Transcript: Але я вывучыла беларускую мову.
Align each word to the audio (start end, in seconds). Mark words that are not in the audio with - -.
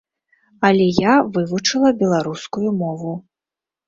Але 0.69 0.85
я 0.99 1.11
вывучыла 1.35 1.91
беларускую 1.99 2.67
мову. 2.81 3.13